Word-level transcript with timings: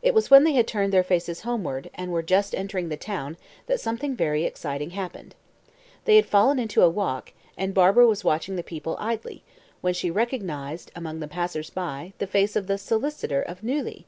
It 0.00 0.14
was 0.14 0.30
when 0.30 0.44
they 0.44 0.54
had 0.54 0.66
turned 0.66 0.90
their 0.90 1.02
faces 1.02 1.42
homeward, 1.42 1.90
and 1.94 2.10
were 2.10 2.22
just 2.22 2.54
entering 2.54 2.88
the 2.88 2.96
town, 2.96 3.36
that 3.66 3.78
something 3.78 4.16
very 4.16 4.44
exciting 4.44 4.92
happened. 4.92 5.34
They 6.06 6.16
had 6.16 6.24
fallen 6.24 6.58
into 6.58 6.80
a 6.80 6.88
walk, 6.88 7.34
and 7.58 7.74
Barbara 7.74 8.06
was 8.06 8.24
watching 8.24 8.56
the 8.56 8.62
people 8.62 8.96
idly, 8.98 9.44
when 9.82 9.92
she 9.92 10.10
recognised 10.10 10.90
among 10.96 11.20
the 11.20 11.28
passers 11.28 11.68
by 11.68 12.14
the 12.16 12.26
face 12.26 12.56
of 12.56 12.68
the 12.68 12.78
"solicitor" 12.78 13.42
of 13.42 13.62
Neuilly! 13.62 14.06